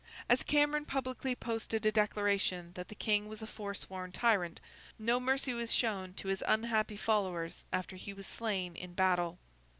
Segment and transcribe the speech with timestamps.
[0.27, 4.59] As Cameron publicly posted a declaration that the King was a forsworn tyrant,
[4.97, 9.37] no mercy was shown to his unhappy followers after he was slain in battle.